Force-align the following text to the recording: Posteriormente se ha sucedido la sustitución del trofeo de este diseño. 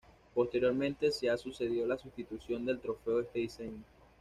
Posteriormente 0.33 1.11
se 1.11 1.29
ha 1.29 1.37
sucedido 1.37 1.85
la 1.85 1.95
sustitución 1.95 2.65
del 2.65 2.79
trofeo 2.79 3.17
de 3.17 3.21
este 3.25 3.39
diseño. 3.41 3.83